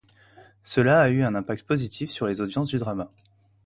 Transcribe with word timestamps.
Cela 0.63 0.99
a 1.01 1.09
eu 1.11 1.21
un 1.23 1.35
impact 1.35 1.61
positif 1.67 2.09
sur 2.09 2.25
les 2.25 2.41
audiences 2.41 2.69
du 2.69 2.79
drama. 2.79 3.11